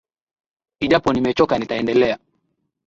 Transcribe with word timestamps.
Ijapo 0.81 1.13
nimechoka 1.13 1.57
nitaendelea 1.59 2.17